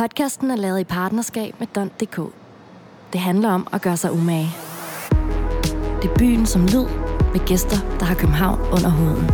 [0.00, 2.16] Podcasten er lavet i partnerskab med Don.dk.
[3.12, 4.48] Det handler om at gøre sig umage.
[6.02, 6.86] Det er byen som lyd,
[7.32, 9.26] med gæster, der har København under huden.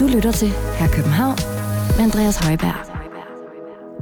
[0.00, 1.36] Du lytter til Her København
[1.96, 2.78] med Andreas Højberg.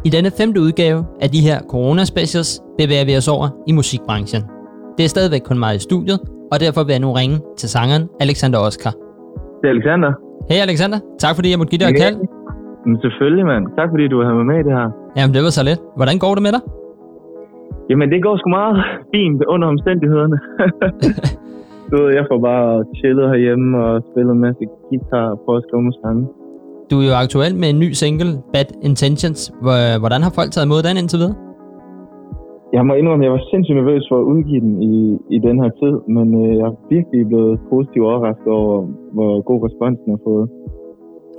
[0.04, 4.42] I denne femte udgave af de her corona-specials bevæger vi os over i musikbranchen.
[4.98, 6.20] Det er stadigvæk kun mig i studiet,
[6.52, 8.90] og derfor vil jeg nu ringe til sangeren Alexander Oskar.
[9.60, 10.10] Det er Alexander.
[10.50, 12.16] Hej Alexander, tak fordi jeg måtte give dig et kald.
[12.86, 13.64] Men selvfølgelig, mand.
[13.78, 14.88] Tak fordi du har med i det her.
[15.16, 15.80] Jamen det var så lidt.
[15.98, 16.62] Hvordan går det med dig?
[17.90, 18.76] Jamen, det går sgu meget
[19.14, 20.36] fint under omstændighederne.
[21.90, 25.64] du ved, jeg får bare chillet herhjemme og spillet en masse guitar og prøvet at
[25.66, 26.22] skrive med sange.
[26.90, 29.40] Du er jo aktuel med en ny single, Bad Intentions.
[29.64, 31.36] Hvor- Hvordan har folk taget imod den indtil videre?
[32.76, 34.94] Jeg må indrømme, at jeg var sindssygt nervøs for at udgive den i,
[35.36, 38.76] i den her tid, men øh, jeg er virkelig blevet positivt overrasket over,
[39.16, 40.46] hvor god respons den har fået.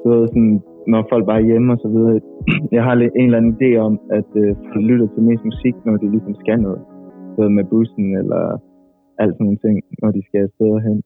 [0.05, 0.53] Ved, sådan,
[0.87, 2.15] når folk bare er hjemme og så videre.
[2.77, 5.75] Jeg har lidt en eller anden idé om, at øh, folk lytter til mest musik,
[5.85, 6.81] når de ligesom skal noget.
[7.37, 8.43] Både med bussen eller
[9.21, 10.97] alt sådan nogle ting, når de skal afsted hen.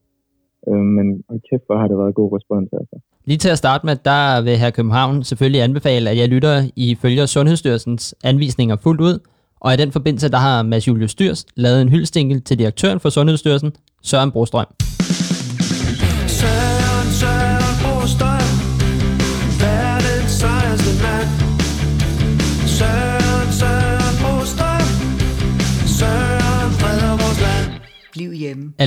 [0.70, 2.96] Øh, men hold kæft, hvor har det været god respons, altså.
[3.30, 6.88] Lige til at starte med, der vil her København selvfølgelig anbefale, at jeg lytter i
[7.02, 9.16] følger Sundhedsstyrelsens anvisninger fuldt ud,
[9.66, 13.10] og i den forbindelse, der har Mads Julius Styrs lavet en hyldestinkel til direktøren for
[13.10, 13.72] Sundhedsstyrelsen,
[14.04, 14.68] Søren Brostrøm.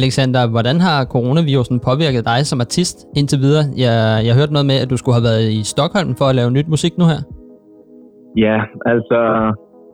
[0.01, 3.65] Alexander, hvordan har coronavirusen påvirket dig som artist indtil videre?
[3.85, 3.97] Jeg,
[4.27, 6.69] jeg hørte noget med, at du skulle have været i Stockholm for at lave nyt
[6.75, 7.21] musik nu her.
[8.45, 8.59] Ja,
[8.93, 9.19] altså,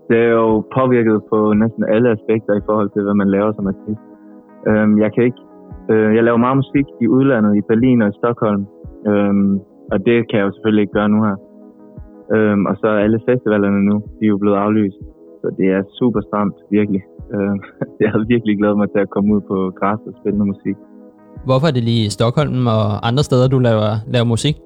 [0.08, 3.66] det er jo påvirket på næsten alle aspekter i forhold til, hvad man laver som
[3.72, 4.04] artist.
[4.68, 5.42] Øhm, jeg kan ikke,
[5.92, 8.62] øh, jeg laver meget musik i udlandet, i Berlin og i Stockholm,
[9.10, 9.52] øhm,
[9.92, 11.36] og det kan jeg jo selvfølgelig ikke gøre nu her.
[12.34, 15.00] Øhm, og så er alle festivalerne nu, de er jo blevet aflyst,
[15.40, 17.02] så det er super stramt, virkelig.
[17.34, 17.58] Øhm,
[18.02, 20.76] jeg havde virkelig glædet mig til at komme ud på græs og spille noget musik.
[21.48, 24.56] Hvorfor er det lige i Stockholm og andre steder, du laver, laver musik?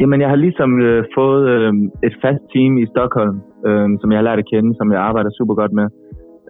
[0.00, 1.72] Jamen, jeg har ligesom øh, fået øh,
[2.08, 3.36] et fast team i Stockholm,
[3.68, 5.86] øh, som jeg har lært at kende, som jeg arbejder super godt med.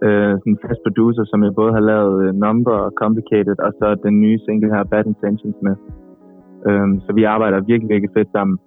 [0.05, 3.71] Øh, sådan en fast producer, som jeg både har lavet øh, Number og Complicated, og
[3.79, 5.75] så den nye single her, Bad Intentions med.
[6.67, 8.57] Øh, så vi arbejder virkelig, virkelig fedt sammen.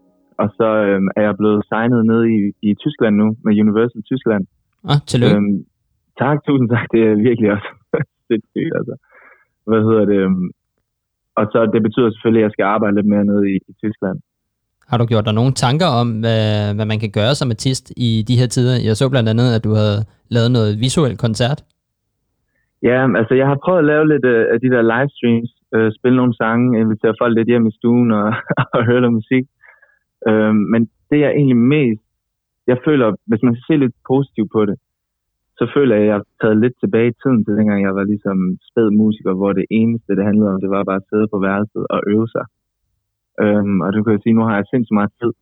[0.42, 2.38] Og så øh, er jeg blevet signet ned i,
[2.68, 4.44] i Tyskland nu, med Universal Tyskland.
[4.90, 5.36] Ah, tillykke.
[5.36, 5.56] Øhm,
[6.22, 6.86] tak, tusind tak.
[6.94, 7.68] Det er virkelig også
[8.28, 8.94] sindssygt, altså.
[9.70, 10.20] Hvad hedder det?
[10.24, 10.48] øhm,
[11.38, 14.18] Og så det betyder selvfølgelig, at jeg skal arbejde lidt mere nede i, i Tyskland.
[14.90, 18.10] Har du gjort dig nogle tanker om, hvad, hvad man kan gøre som artist i
[18.28, 18.74] de her tider?
[18.88, 19.98] Jeg så blandt andet, at du havde
[20.36, 21.60] lavet noget visuel koncert.
[22.82, 26.16] Ja, altså jeg har prøvet at lave lidt øh, af de der livestreams, øh, spille
[26.16, 28.28] nogle sange, invitere folk lidt hjem i stuen og,
[28.74, 29.44] og høre noget musik.
[30.28, 32.04] Øh, men det er egentlig mest,
[32.66, 34.76] jeg føler, hvis man skal se lidt positivt på det,
[35.60, 38.04] så føler jeg, at jeg har taget lidt tilbage i tiden til dengang jeg var
[38.12, 38.38] ligesom
[38.68, 41.84] spæd musiker, hvor det eneste, det handlede om, det var bare at sidde på værelset
[41.94, 42.46] og øve sig.
[43.44, 45.32] Øhm, og du kan jo sige, nu har jeg sindssygt meget tid,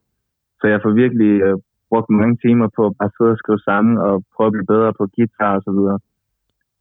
[0.61, 1.57] så jeg får virkelig øh,
[1.91, 4.93] brugt mange timer på at bare sidde og skrive sange og prøve at blive bedre
[4.99, 5.99] på guitar og så videre.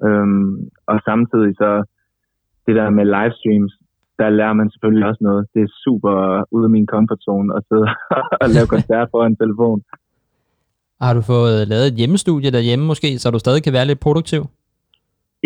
[0.05, 0.53] Øhm,
[0.91, 1.71] og samtidig så
[2.65, 3.73] det der med livestreams,
[4.19, 5.41] der lærer man selvfølgelig også noget.
[5.53, 6.13] Det er super
[6.55, 7.87] ude af min comfort zone at sidde
[8.43, 9.79] og lave koncert foran en telefon.
[11.01, 14.41] Har du fået lavet et hjemmestudie derhjemme måske, så du stadig kan være lidt produktiv?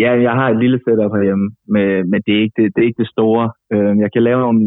[0.04, 2.88] Ja, jeg har et lille setup herhjemme, men, men det, er ikke det, det er
[2.88, 3.44] ikke det store.
[3.72, 4.60] Øh, jeg kan lave nogle,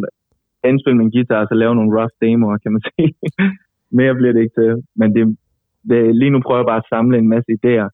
[0.69, 3.11] indspille min guitar, og så lave nogle rough demoer, kan man sige.
[3.99, 4.71] Mere bliver det ikke til.
[4.99, 5.23] Men det,
[5.89, 7.87] det, lige nu prøver jeg bare at samle en masse idéer,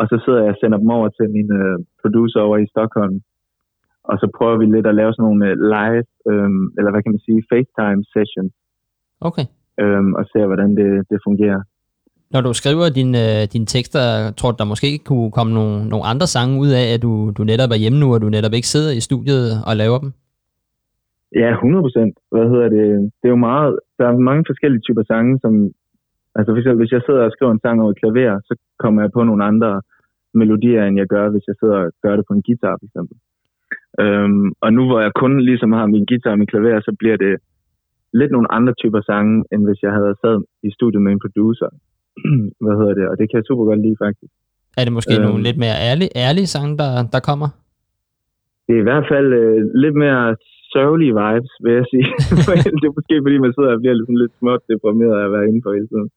[0.00, 3.16] og så sidder jeg og sender dem over til min øh, producer over i Stockholm.
[4.10, 7.12] Og så prøver vi lidt at lave sådan nogle øh, live, øh, eller hvad kan
[7.14, 8.52] man sige, FaceTime sessions,
[9.28, 9.46] Okay.
[9.82, 11.62] øh, og ser, hvordan det, det fungerer.
[12.34, 14.04] Når du skriver dine, øh, dine tekster,
[14.38, 17.42] tror du, der måske kunne komme nogle, nogle andre sange ud af, at du, du
[17.50, 20.10] netop er hjemme nu, og du netop ikke sidder i studiet og laver dem?
[21.42, 22.14] Ja, 100 procent.
[22.32, 22.86] Hvad hedder det?
[23.18, 25.52] Det er jo meget, der er mange forskellige typer sange, som,
[26.36, 28.98] altså for eksempel, hvis jeg sidder og skriver en sang over et klaver, så kommer
[29.02, 29.70] jeg på nogle andre
[30.40, 33.16] melodier, end jeg gør, hvis jeg sidder og gør det på en guitar, for eksempel.
[34.02, 37.16] Øhm, og nu hvor jeg kun ligesom har min guitar og min klaver, så bliver
[37.24, 37.34] det
[38.20, 40.36] lidt nogle andre typer sange, end hvis jeg havde sad
[40.68, 41.68] i studiet med en producer.
[42.64, 43.06] Hvad hedder det?
[43.10, 44.32] Og det kan jeg super godt lide, faktisk.
[44.78, 45.14] Er det måske.
[45.14, 45.24] Øhm.
[45.26, 47.48] nogle lidt mere ærlige, ærlige sange, der, der kommer?
[48.66, 50.36] Det er i hvert fald øh, lidt mere
[50.74, 52.06] sørgelige vibes, vil jeg sige.
[52.80, 55.48] det er måske, fordi man sidder og bliver lidt, lidt småt deprimeret af at være
[55.48, 56.08] inde for hele tiden.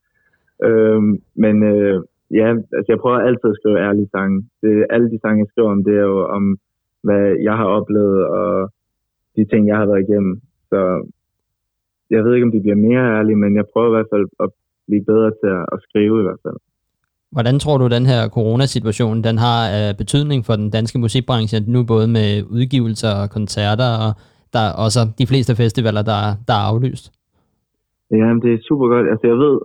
[0.67, 1.11] Øhm,
[1.43, 1.97] men øh,
[2.39, 2.47] ja,
[2.77, 4.37] altså jeg prøver altid at skrive ærlige sange.
[4.61, 6.45] Det, alle de sange, jeg skriver om, det er jo om,
[7.07, 8.49] hvad jeg har oplevet, og
[9.35, 10.35] de ting, jeg har været igennem.
[10.69, 10.79] Så
[12.13, 14.49] jeg ved ikke, om de bliver mere ærlige, men jeg prøver i hvert fald at
[14.87, 16.57] blive bedre til at, at skrive i hvert fald.
[17.35, 21.79] Hvordan tror du, den her coronasituation den har uh, betydning for den danske musikbranche, nu
[21.93, 24.11] både med udgivelser og koncerter, og
[24.53, 27.05] der er også de fleste festivaler, der, der er aflyst?
[28.11, 29.07] Ja, det er super godt.
[29.11, 29.55] Altså jeg ved,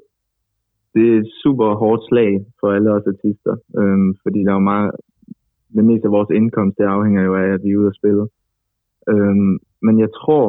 [0.95, 4.69] det er et super hårdt slag for alle os artister, øhm, fordi der er jo
[4.73, 4.91] meget,
[5.77, 8.25] det meste af vores indkomst, det afhænger jo af, at vi er ude og spille.
[9.13, 9.55] Øhm,
[9.87, 10.45] men jeg tror,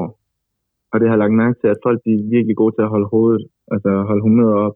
[0.91, 2.93] og det har jeg lagt mærke til, at folk de er virkelig gode til at
[2.93, 3.43] holde hovedet,
[3.73, 4.75] altså holde humøret op.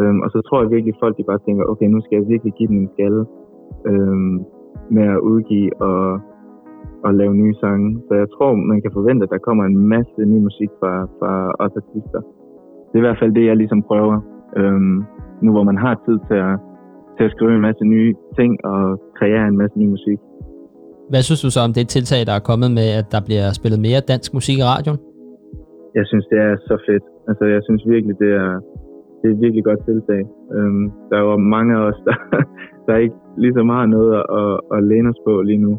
[0.00, 2.28] Øhm, og så tror jeg virkelig, at folk de bare tænker, okay, nu skal jeg
[2.32, 3.22] virkelig give den en skalle
[3.90, 4.36] øhm,
[4.96, 6.20] med at udgive og,
[7.06, 7.88] og lave nye sange.
[8.08, 11.32] Så jeg tror, man kan forvente, at der kommer en masse ny musik fra, fra
[11.64, 12.20] os artister.
[12.88, 14.16] Det er i hvert fald det, jeg ligesom prøver.
[14.58, 14.96] Øhm,
[15.44, 16.54] nu hvor man har tid til at,
[17.16, 18.80] til at skrive en masse nye ting og
[19.18, 20.18] kreere en masse ny musik.
[21.12, 23.80] Hvad synes du så om det tiltag, der er kommet med, at der bliver spillet
[23.86, 25.00] mere dansk musik i radioen?
[25.98, 27.04] Jeg synes, det er så fedt.
[27.28, 28.52] Altså, jeg synes virkelig, det er,
[29.18, 30.22] det er et virkelig godt tiltag.
[30.56, 32.16] Øhm, der er jo mange af os, der,
[32.86, 35.72] der ikke ligesom har noget at, at læne os på lige nu.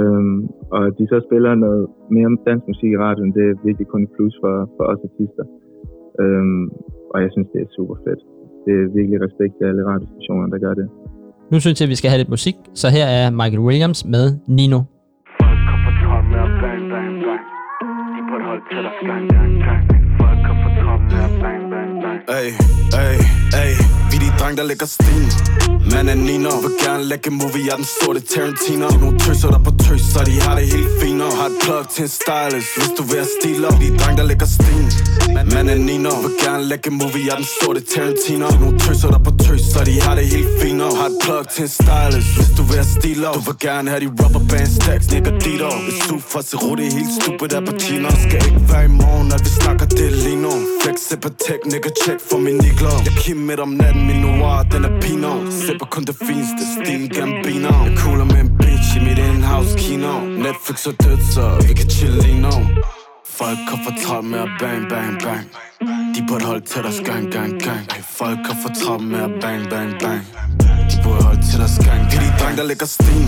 [0.00, 0.38] Øhm,
[0.74, 4.02] og at de så spiller noget mere dansk musik i radioen, det er virkelig kun
[4.02, 5.44] et plus for, for os artister.
[6.22, 6.64] Øhm,
[7.12, 8.22] og jeg synes, det er super fedt.
[8.64, 10.86] Det er virkelig respekt til alle radiostationer, der gør det.
[11.52, 14.24] Nu synes jeg, at vi skal have lidt musik, så her er Michael Williams med
[14.56, 14.80] Nino.
[16.12, 17.42] Folk med at bang, bang, bang.
[18.14, 19.57] De på et hold til dig, gang, gang,
[22.38, 22.54] bang,
[22.90, 23.37] bang
[24.48, 25.24] dreng, der ligger sten.
[25.92, 28.88] Man er Nino, vil gerne lægge movie, jeg er den sorte Tarantino.
[28.88, 31.22] De nogle tøser, der på tøs, så de har det helt fint.
[31.22, 33.76] Og Har et plug til en stylist, hvis du vil have stil op.
[33.82, 34.86] De dreng, der ligger sten.
[35.52, 38.46] Man er Nino, vil gerne lægge movie, jeg er den sorte Tarantino.
[38.52, 40.80] De nogle tøser, der på tøs, så de har det helt fint.
[40.86, 43.34] Og Har et plug til en stylist, hvis du vil have stil op.
[43.34, 46.88] Du vil gerne have de rubber band stacks, nigga Dito Hvis du får sig det
[46.96, 50.52] helt stupid af partiner Skal ikke være i morgen, når vi snakker det lige nu.
[50.82, 52.96] Flex, sip og tech, nigga check for min nikler.
[53.06, 57.02] Jeg kim midt om natten, min noir, den er pino Sipper kun det fineste, stil
[57.16, 57.72] Gambino.
[57.84, 60.12] Jeg cooler med en bitch i mit in-house kino.
[60.44, 62.54] Netflix er dødt, så vi kan chill lige nu.
[63.38, 65.44] Folk har for trappen med at bang, bang, bang.
[66.14, 67.82] De burde holde til deres gang, gang, gang.
[67.96, 70.22] Ey, Folk har for trappen med at bang, bang, bang.
[70.90, 72.36] De burde holde til deres gang, gang, gang.
[72.36, 73.24] De dreng, der lægger sten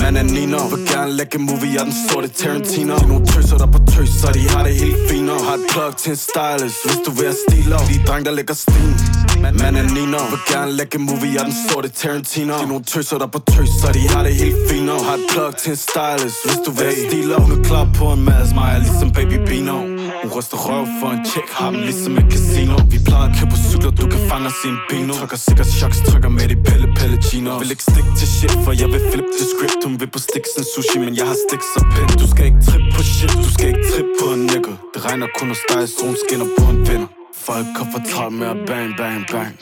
[0.00, 0.58] Man er Nino.
[0.72, 2.94] Vil gerne lægge movie, jeg er den sorte Tarantino.
[2.98, 5.30] De nogle tøser, der på tøs, så de har det helt fint.
[5.48, 8.54] Har et plug til en stylist, hvis du vil have stil De dreng, der lægger
[8.54, 12.54] sten man er Nino Vil gerne lægge movie, jeg er den sorte Tarantino.
[12.58, 14.90] De er nogle tøser, der på tøs, så de har det helt fint.
[14.90, 16.86] Og Har et plug til en stylist, hvis du vil.
[16.90, 19.76] Have stil Hun er klar på en masse, mig er ligesom Baby Bino.
[20.22, 22.74] Hun ryster røv for en check, har dem ligesom et casino.
[22.92, 25.12] Vi plejer at køre på cykler, du kan fange os i en bino.
[25.20, 28.72] Trykker sikkert choks, trykker med de pelle pelle chino Vil ikke stikke til shit, for
[28.82, 29.80] jeg vil flip til script.
[29.86, 32.62] Hun vil på sticks en sushi, men jeg har sticks og pind Du skal ikke
[32.68, 35.82] trip på shit, du skal ikke trip på en nigga Det regner kun hos dig,
[35.96, 37.15] solen skinner på en vinder.
[37.44, 39.58] Folk kom for travlt med at bang, bang, bang.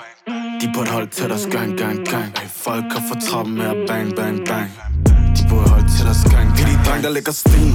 [0.61, 2.29] De på et hold til deres gang, gang, gang.
[2.43, 4.71] Ey, Folk kom for travlt med at bang, bang, bang.
[5.37, 7.71] De på et hold til deres gang, gang, De dreng, der lægger sten.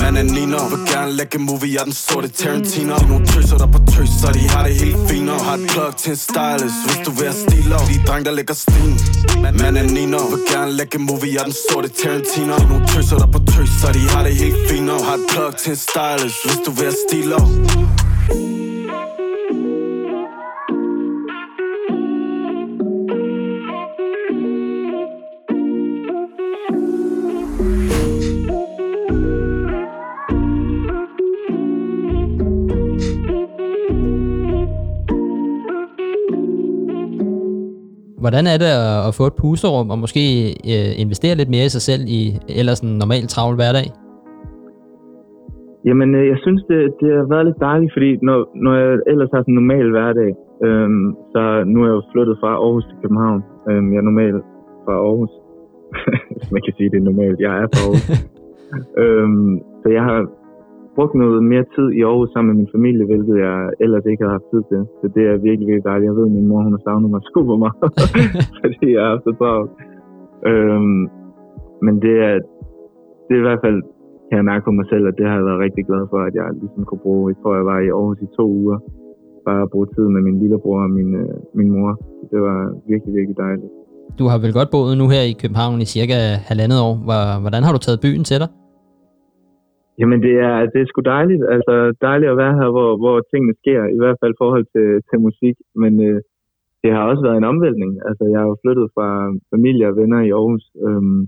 [0.00, 2.94] Man er Nino Vil gerne lægge movie, jeg er den sorte Tarantino.
[2.96, 5.30] De nogle tøser, der på tøs, så de har det helt fint.
[5.30, 7.72] Og Har et plug til en stylist, hvis du vil have stil.
[7.72, 8.92] Op De dreng, der lægger sten.
[9.60, 12.54] Man er Nino Vil gerne lægge movie, jeg er den sorte Tarantino.
[12.58, 14.90] De nogle tøser, der på tøs, så de har det helt fint.
[14.90, 17.32] Og Har et plug til en stylist, hvis du vil have stil
[38.26, 40.24] Hvordan er det at, at få et pusterum og måske
[40.72, 42.22] øh, investere lidt mere i sig selv i
[42.60, 43.86] ellers en normal travl hverdag?
[45.88, 49.30] Jamen, øh, jeg synes, det, det har været lidt dejligt, fordi når, når jeg ellers
[49.34, 50.30] har sådan en normal hverdag,
[50.66, 51.42] øhm, så
[51.72, 53.40] nu er jeg jo flyttet fra Aarhus til København.
[53.68, 54.42] Øhm, jeg er normalt
[54.84, 55.32] fra Aarhus.
[56.54, 57.38] Man kan sige, det er normalt.
[57.44, 58.04] Jeg er fra Aarhus.
[59.02, 59.52] øhm,
[59.82, 60.18] så jeg har
[60.96, 64.32] brugt noget mere tid i Aarhus sammen med min familie, hvilket jeg ellers ikke har
[64.36, 64.80] haft tid til.
[65.00, 66.08] Så det er virkelig, virkelig dejligt.
[66.10, 67.88] Jeg ved, at min mor hun har savnet mig super meget,
[68.62, 69.70] fordi jeg har haft så travlt.
[70.50, 71.02] Øhm,
[71.84, 72.34] men det er,
[73.26, 73.78] det er i hvert fald,
[74.28, 76.34] kan jeg mærke på mig selv, at det har jeg været rigtig glad for, at
[76.40, 78.78] jeg ligesom kunne bruge, jeg tror, jeg var i Aarhus i to uger,
[79.48, 81.90] bare at bruge tid med min lillebror og min, øh, min mor.
[82.32, 82.58] Det var
[82.92, 83.70] virkelig, virkelig dejligt.
[84.20, 86.16] Du har vel godt boet nu her i København i cirka
[86.48, 86.94] halvandet år.
[87.06, 88.48] Hvor- Hvordan har du taget byen til dig?
[89.98, 91.42] Jamen, det er, det er sgu dejligt.
[91.54, 91.74] Altså,
[92.06, 95.18] dejligt at være her, hvor, hvor tingene sker, i hvert fald i forhold til, til
[95.28, 95.56] musik.
[95.82, 96.20] Men øh,
[96.82, 97.92] det har også været en omvæltning.
[98.08, 99.08] Altså, jeg har jo flyttet fra
[99.52, 101.20] familie og venner i Aarhus, øhm,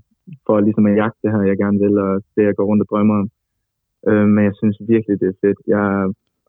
[0.46, 2.88] for ligesom at jagte det her, jeg gerne vil, og det, jeg går rundt og
[2.90, 3.28] drømmer om.
[4.08, 5.60] Øh, men jeg synes virkelig, det er fedt.
[5.66, 5.84] Jeg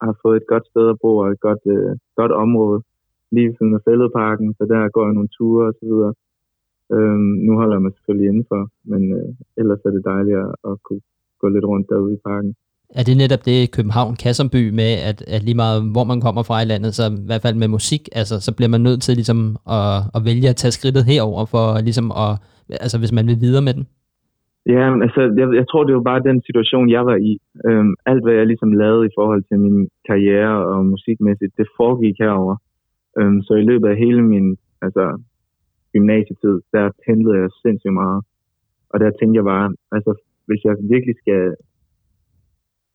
[0.05, 2.79] har fået et godt sted at bo, og et godt, øh, godt område.
[3.31, 6.13] lige ved siden af fældeparken, så der går jeg nogle ture og så videre.
[6.95, 8.61] Øhm, nu holder jeg mig selvfølgelig indenfor,
[8.91, 11.01] men øh, ellers er det dejligt at, at kunne
[11.41, 12.55] gå lidt rundt derude i parken.
[12.99, 16.21] Er det netop det, København kan som by med, at, at lige meget hvor man
[16.25, 19.01] kommer fra i landet, så i hvert fald med musik, altså, så bliver man nødt
[19.01, 19.39] til ligesom
[19.77, 22.31] at, at vælge at tage skridtet herover for ligesom at,
[22.85, 23.85] altså hvis man vil videre med den?
[24.75, 27.33] Ja, altså jeg, jeg tror, det var bare den situation, jeg var i.
[27.67, 32.15] Øhm, alt, hvad jeg ligesom lavede i forhold til min karriere og musikmæssigt, det foregik
[32.19, 32.55] herover.
[33.19, 35.03] Øhm, så i løbet af hele min altså,
[35.93, 38.21] gymnasietid, der pendlede jeg sindssygt meget.
[38.89, 40.11] Og der tænkte jeg bare, altså
[40.49, 41.43] hvis jeg virkelig skal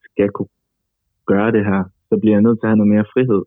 [0.09, 0.53] skal kunne
[1.33, 3.43] gøre det her, så bliver jeg nødt til at have noget mere frihed.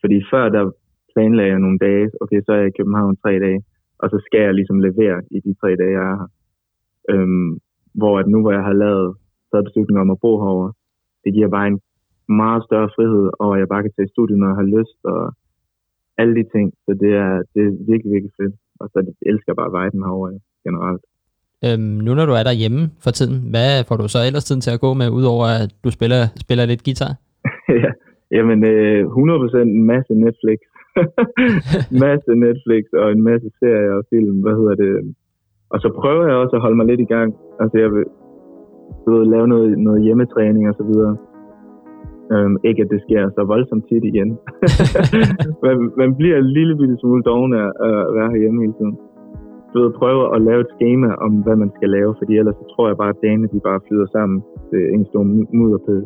[0.00, 0.64] Fordi før der
[1.12, 3.60] planlagde jeg nogle dage, okay, så er jeg i København tre dage,
[4.00, 6.28] og så skal jeg ligesom levere i de tre dage, jeg er her.
[7.12, 7.50] Øhm,
[7.98, 9.08] hvor at nu, hvor jeg har lavet
[9.50, 10.72] taget beslutningen om at bo herovre,
[11.24, 11.80] det giver bare en
[12.42, 15.22] meget større frihed, og jeg bare kan tage i studiet, når jeg har lyst, og
[16.20, 16.66] alle de ting.
[16.84, 18.54] Så det er, det er virkelig, virkelig fedt.
[18.80, 18.98] Og så
[19.30, 21.04] elsker jeg bare viben herovre generelt.
[21.64, 24.72] Øhm, nu når du er derhjemme for tiden, hvad får du så ellers tiden til
[24.76, 27.12] at gå med, udover at du spiller, spiller lidt guitar?
[27.82, 27.90] ja,
[28.36, 30.58] jamen øh, 100% en masse Netflix.
[32.06, 34.92] masse Netflix og en masse serier og film, hvad hedder det.
[35.72, 37.28] Og så prøver jeg også at holde mig lidt i gang.
[37.60, 38.04] Altså jeg vil,
[39.04, 41.14] du ved, lave noget, noget hjemmetræning og så videre.
[42.32, 44.28] Øhm, ikke at det sker så voldsomt tit igen.
[45.64, 48.96] man, man bliver en lille bitte smule doven af at være herhjemme hele tiden
[49.76, 52.64] du ved, prøve at lave et schema om, hvad man skal lave, fordi ellers så
[52.72, 54.38] tror jeg bare, at dagene de bare flyder sammen
[54.70, 55.22] til en stor
[55.58, 56.04] mudderpøl.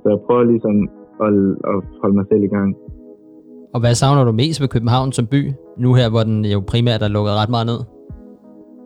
[0.00, 0.76] Så jeg prøver ligesom
[1.26, 1.34] at,
[1.72, 2.70] at holde mig selv i gang.
[3.74, 5.42] Og hvad savner du mest ved København som by,
[5.84, 7.80] nu her, hvor den jo primært er lukket ret meget ned?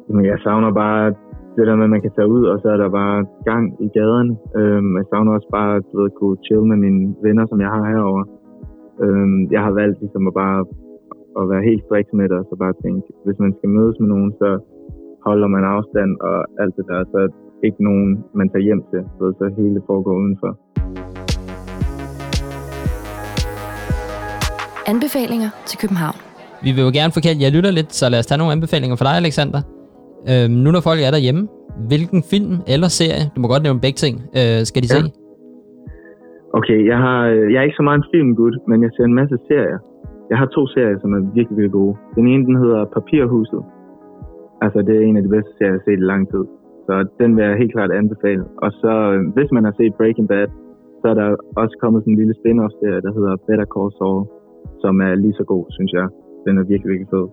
[0.06, 1.04] Jamen, jeg savner bare
[1.56, 3.18] det der med, at man kan tage ud, og så er der bare
[3.50, 4.32] gang i gaderne.
[4.58, 7.70] Øhm, jeg savner også bare at du ved, kunne chill med mine venner, som jeg
[7.74, 8.24] har herovre.
[9.04, 10.58] Øhm, jeg har valgt ligesom at bare
[11.38, 14.08] at være helt striks med det, og så bare tænke, hvis man skal mødes med
[14.14, 14.50] nogen, så
[15.26, 17.28] holder man afstand og alt det der, så er
[17.68, 18.08] ikke nogen,
[18.40, 20.50] man tager hjem til, så, så hele foregår udenfor.
[24.92, 26.18] Anbefalinger til København.
[26.64, 29.06] Vi vil jo gerne forkæle jeg lytter lidt, så lad os tage nogle anbefalinger for
[29.08, 29.60] dig, Alexander.
[30.30, 31.42] Øhm, nu når folk er derhjemme,
[31.90, 34.96] hvilken film eller serie, du må godt nævne begge ting, øh, skal de ja.
[34.96, 35.00] se?
[36.58, 37.18] Okay, jeg, har,
[37.52, 39.80] jeg er ikke så meget en filmgud, men jeg ser en masse serier.
[40.30, 41.94] Jeg har to serier, som er virkelig, virkelig gode.
[42.18, 43.62] Den ene, den hedder Papirhuset.
[44.64, 46.44] Altså, det er en af de bedste serier, jeg har set i lang tid.
[46.86, 48.44] Så den vil jeg helt klart anbefale.
[48.64, 50.48] Og så, øh, hvis man har set Breaking Bad,
[51.00, 51.28] så er der
[51.62, 54.20] også kommet sådan en lille spin-off serie, der hedder Better Call Saul,
[54.82, 56.06] som er lige så god, synes jeg.
[56.46, 57.26] Den er virkelig, virkelig fed.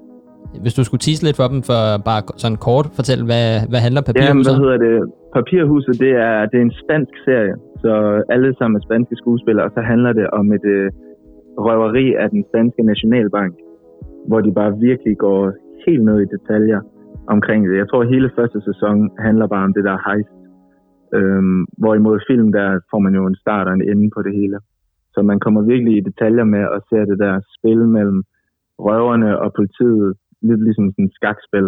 [0.63, 4.01] Hvis du skulle tease lidt for dem, for bare sådan kort fortælle, hvad, hvad handler
[4.07, 4.95] Papirhuset Ja, hvad hedder det?
[5.35, 7.91] Papirhuset, det er, det er en spansk serie, så
[8.33, 10.87] alle sammen er spanske skuespillere, og så handler det om et, øh,
[11.65, 13.53] røveri af den danske nationalbank,
[14.27, 15.41] hvor de bare virkelig går
[15.85, 16.81] helt ned i detaljer
[17.27, 17.77] omkring det.
[17.77, 20.33] Jeg tror, at hele første sæson handler bare om det der heist.
[21.17, 24.57] Øhm, hvorimod film, der får man jo en start og en ende på det hele.
[25.13, 28.23] Så man kommer virkelig i detaljer med at se det der spil mellem
[28.85, 31.67] røverne og politiet, lidt ligesom sådan et skakspil.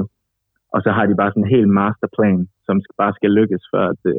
[0.74, 3.98] Og så har de bare sådan en helt masterplan, som bare skal lykkes, for at
[4.06, 4.16] det,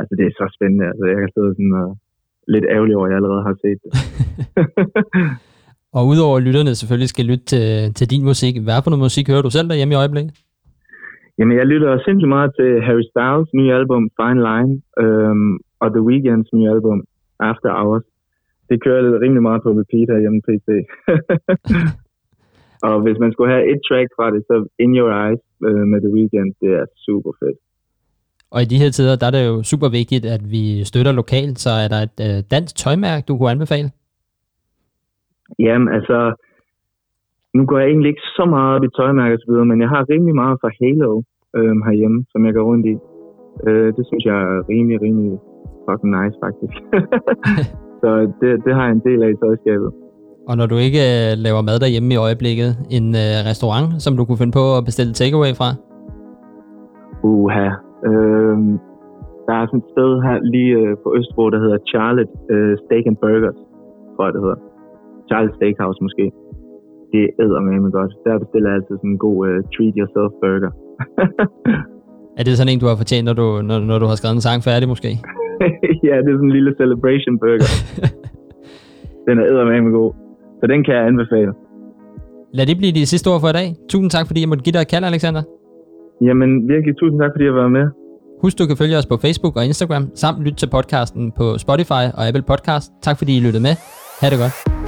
[0.00, 0.86] altså det er så spændende.
[0.90, 1.90] Altså jeg kan sidde sådan og
[2.54, 3.90] lidt ærgerlig over, at jeg allerede har set det.
[5.96, 7.66] og udover at lytterne selvfølgelig skal lytte til,
[7.98, 10.32] til din musik, hvad for noget musik hører du selv derhjemme i øjeblikket?
[11.38, 15.52] Jamen, jeg lytter simpelthen meget til Harry Styles' nye album, Fine Line, øhm,
[15.82, 16.98] og The Weeknd's nye album,
[17.50, 18.06] After Hours.
[18.68, 20.68] Det kører rimelig meget på repeat hjemme på PC.
[22.88, 24.54] og hvis man skulle have et track fra det, så
[24.84, 27.58] In Your Eyes øh, med The Weeknd, det er super fedt.
[28.54, 31.56] Og i de her tider, der er det jo super vigtigt, at vi støtter lokalt,
[31.64, 33.88] så er der et øh, dansk tøjmærke, du kunne anbefale?
[35.58, 36.18] Jamen, altså,
[37.56, 39.88] nu går jeg egentlig ikke så meget op i tøjmærker og så videre, men jeg
[39.94, 41.12] har rimelig meget fra Halo
[41.58, 42.94] øh, herhjemme, som jeg går rundt i.
[43.66, 45.32] Øh, det synes jeg er rimelig, rimelig
[45.86, 46.76] fucking nice, faktisk.
[48.02, 49.90] så det, det har jeg en del af i tøjskabet.
[50.48, 54.22] Og når du ikke øh, laver mad derhjemme i øjeblikket, en øh, restaurant, som du
[54.24, 55.68] kunne finde på at bestille takeaway fra?
[57.22, 57.68] Uha,
[58.08, 58.56] Øh,
[59.46, 63.04] der er sådan et sted her lige øh, på Østbro, der hedder Charlotte øh, Steak
[63.10, 63.58] and Burgers,
[64.14, 64.60] tror jeg det hedder.
[65.28, 66.24] Charlotte Steakhouse måske.
[67.12, 68.12] Det æder med godt.
[68.26, 70.72] Der bestiller jeg altid sådan en god øh, treat yourself burger.
[72.38, 74.46] er det sådan en, du har fortjent, når du, når, når du har skrevet en
[74.46, 75.10] sang færdig måske?
[76.08, 77.70] ja, det er sådan en lille celebration burger.
[79.26, 80.12] den er æder med god.
[80.60, 81.52] Så den kan jeg anbefale.
[82.58, 83.68] Lad det blive de sidste ord for i dag.
[83.90, 85.42] Tusind tak, fordi jeg måtte give dig et kald, Alexander.
[86.26, 87.86] Jamen virkelig tusind tak, fordi jeg var med.
[88.42, 92.04] Husk, du kan følge os på Facebook og Instagram, samt lytte til podcasten på Spotify
[92.16, 92.86] og Apple Podcast.
[93.02, 93.74] Tak fordi I lyttede med.
[94.20, 94.79] Ha' det godt.